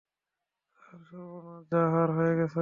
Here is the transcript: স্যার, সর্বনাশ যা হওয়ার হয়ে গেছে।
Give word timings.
স্যার, 0.79 0.99
সর্বনাশ 1.09 1.63
যা 1.71 1.81
হওয়ার 1.91 2.09
হয়ে 2.17 2.33
গেছে। 2.39 2.59